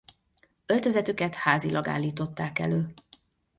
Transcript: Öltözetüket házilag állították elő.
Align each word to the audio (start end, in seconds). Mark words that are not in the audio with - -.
Öltözetüket 0.65 1.35
házilag 1.35 1.87
állították 1.87 2.59
elő. 2.59 2.93